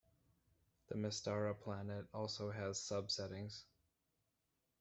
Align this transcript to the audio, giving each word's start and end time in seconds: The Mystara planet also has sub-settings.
The 0.87 0.95
Mystara 0.95 1.53
planet 1.59 2.07
also 2.11 2.49
has 2.49 2.79
sub-settings. 2.81 3.65